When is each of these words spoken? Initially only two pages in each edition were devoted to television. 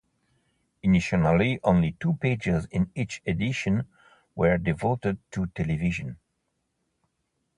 Initially 0.81 1.59
only 1.63 1.91
two 1.99 2.13
pages 2.15 2.65
in 2.71 2.89
each 2.95 3.21
edition 3.27 3.87
were 4.33 4.57
devoted 4.57 5.19
to 5.31 5.45
television. 5.45 6.17